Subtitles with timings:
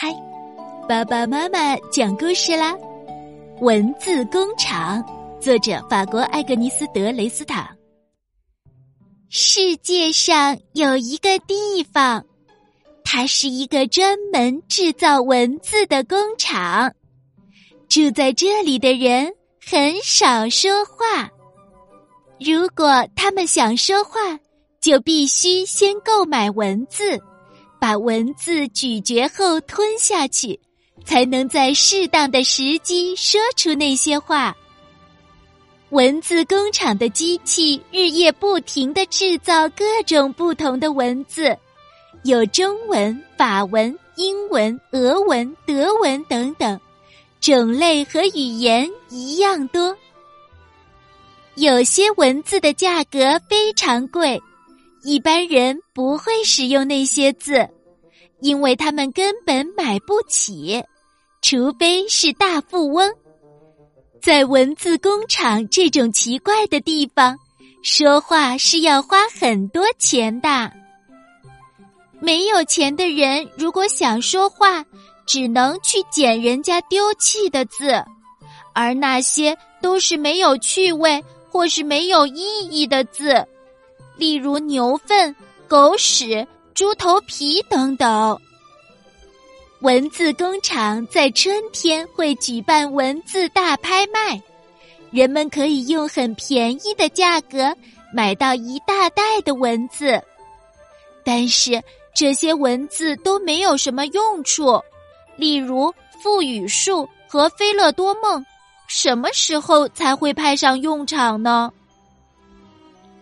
[0.00, 0.14] 嗨，
[0.88, 2.72] 爸爸妈妈讲故事啦！
[3.60, 5.04] 文字工厂，
[5.40, 7.68] 作者法国艾格尼斯·德雷斯塔。
[9.28, 12.24] 世界上有一个地方，
[13.02, 16.94] 它是一个专门制造文字的工厂。
[17.88, 19.32] 住在这里的人
[19.68, 21.28] 很少说话，
[22.38, 24.38] 如果他们想说话，
[24.80, 27.20] 就必须先购买文字。
[27.80, 30.58] 把文字咀嚼后吞下去，
[31.04, 34.54] 才能在适当的时机说出那些话。
[35.90, 41.56] 文字工厂的机器日夜不停的制造各种不同的文字，
[42.24, 46.78] 有中文、法文、英文、俄文、德文等等，
[47.40, 49.96] 种类和语言一样多。
[51.54, 54.40] 有些文字的价格非常贵。
[55.02, 57.68] 一般人不会使用那些字，
[58.40, 60.82] 因为他们根本买不起，
[61.40, 63.10] 除非是大富翁。
[64.20, 67.38] 在文字工厂这种奇怪的地方，
[67.82, 70.72] 说话是要花很多钱的。
[72.20, 74.84] 没有钱的人如果想说话，
[75.24, 78.04] 只能去捡人家丢弃的字，
[78.74, 83.46] 而那些都是没有趣味或是没有意义的字。
[84.18, 85.34] 例如牛粪、
[85.66, 88.38] 狗屎、猪头皮等等。
[89.80, 94.42] 文字工厂在春天会举办文字大拍卖，
[95.12, 97.72] 人们可以用很便宜的价格
[98.12, 100.20] 买到一大袋的文字。
[101.24, 101.80] 但是
[102.12, 104.80] 这些文字都没有什么用处，
[105.36, 108.44] 例如腹语术和菲乐多梦，
[108.88, 111.70] 什么时候才会派上用场呢？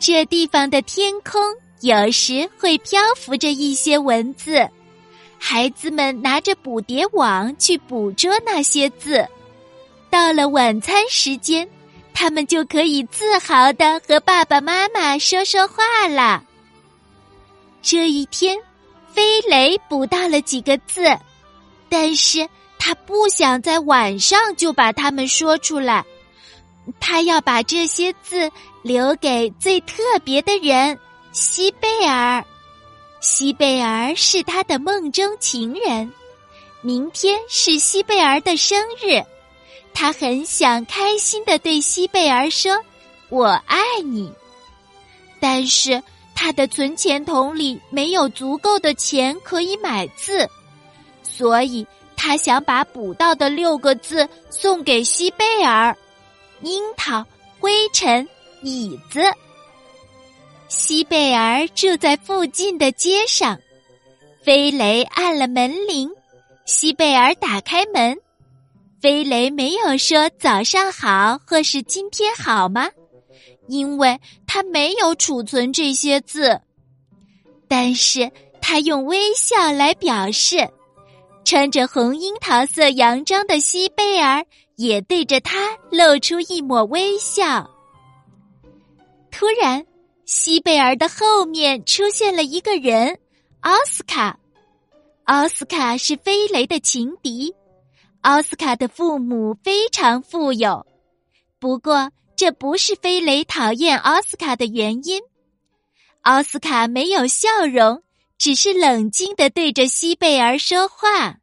[0.00, 1.38] 这地方的天空
[1.82, 4.66] 有时会漂浮着一些文字，
[5.38, 9.26] 孩子们拿着捕蝶网去捕捉那些字。
[10.08, 11.68] 到了晚餐时间，
[12.14, 16.42] 他们就可以自豪的和爸爸妈妈说说话了。
[17.82, 18.58] 这一天，
[19.12, 21.14] 飞雷捕到了几个字，
[21.90, 22.48] 但是
[22.78, 26.02] 他不想在晚上就把它们说出来。
[26.98, 28.50] 他要把这些字
[28.82, 30.98] 留给最特别的人——
[31.32, 32.44] 西贝尔。
[33.20, 36.10] 西贝尔是他的梦中情人。
[36.82, 39.22] 明天是西贝尔的生日，
[39.92, 42.80] 他很想开心的对西贝尔说
[43.28, 44.32] ：“我爱你。”
[45.38, 46.02] 但是
[46.34, 50.48] 他的存钱筒里没有足够的钱可以买字，
[51.22, 51.86] 所以
[52.16, 55.94] 他想把捕到的六个字送给西贝尔。
[56.62, 57.24] 樱桃、
[57.58, 58.28] 灰尘、
[58.62, 59.20] 椅子。
[60.68, 63.58] 西贝尔住在附近的街上。
[64.42, 66.10] 飞雷按了门铃，
[66.64, 68.18] 西贝尔打开门。
[69.00, 72.88] 飞雷没有说“早上好”或是“今天好吗”，
[73.68, 76.60] 因为他没有储存这些字。
[77.68, 80.68] 但是他用微笑来表示。
[81.42, 84.44] 穿着红樱桃色洋装的西贝尔。
[84.80, 87.70] 也对着他露出一抹微笑。
[89.30, 89.84] 突然，
[90.24, 93.18] 西贝尔的后面出现了一个人——
[93.60, 94.38] 奥斯卡。
[95.24, 97.54] 奥斯卡是飞雷的情敌。
[98.22, 100.86] 奥斯卡的父母非常富有，
[101.58, 105.20] 不过这不是飞雷讨厌奥斯卡的原因。
[106.22, 108.02] 奥斯卡没有笑容，
[108.38, 111.39] 只是冷静的对着西贝尔说话。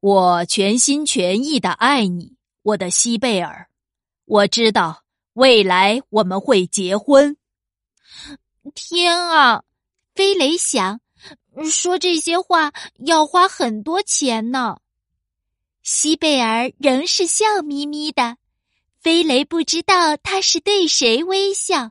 [0.00, 3.68] 我全心全意的爱你，我的西贝尔。
[4.26, 7.36] 我知道未来我们会结婚。
[8.76, 9.64] 天啊，
[10.14, 11.00] 飞雷想
[11.68, 14.76] 说这些话要花很多钱呢。
[15.82, 18.36] 西贝尔仍是笑眯眯的。
[19.00, 21.90] 飞雷不知道他是对谁微笑。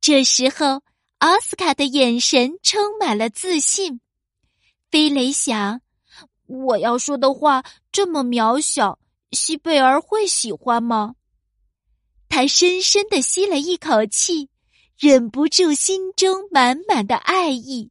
[0.00, 0.82] 这时候，
[1.18, 4.00] 奥斯卡的眼神充满了自信。
[4.90, 5.82] 飞雷想。
[6.50, 7.62] 我要说的话
[7.92, 8.98] 这么渺小，
[9.30, 11.14] 西贝尔会喜欢吗？
[12.28, 14.48] 他深深的吸了一口气，
[14.98, 17.90] 忍不住心中满满的爱意，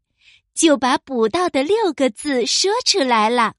[0.53, 3.53] 就把捕到的六个字说出来了。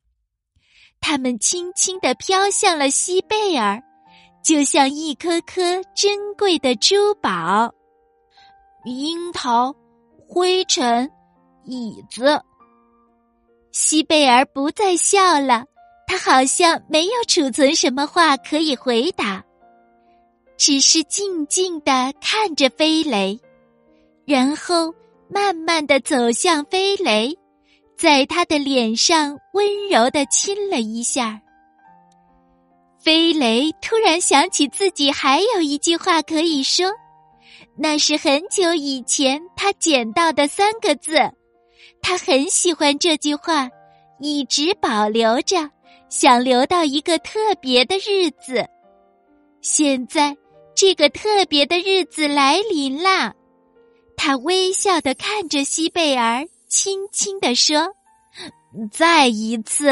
[1.00, 3.82] 他们轻轻的飘向了西贝尔，
[4.44, 7.72] 就像一颗颗珍贵的珠宝。
[8.84, 9.74] 樱桃，
[10.28, 11.10] 灰尘，
[11.64, 12.42] 椅子。
[13.72, 15.64] 西贝尔不再笑了，
[16.06, 19.44] 他好像没有储存什么话可以回答，
[20.56, 23.38] 只是静静的看着飞雷，
[24.26, 24.92] 然后
[25.28, 27.36] 慢慢的走向飞雷，
[27.96, 31.40] 在他的脸上温柔的亲了一下。
[32.98, 36.90] 飞雷突然想起自己还有一句话可以说，
[37.78, 41.18] 那是很久以前他捡到的三个字，
[42.02, 43.68] 他很喜欢这句话，
[44.18, 45.70] 一直保留着，
[46.08, 48.66] 想留到一个特别的日子。
[49.60, 50.36] 现在
[50.74, 53.32] 这个特别的日子来临啦，
[54.16, 57.88] 他微笑的看着西贝尔，轻轻的说
[58.90, 59.90] ：“再一次。”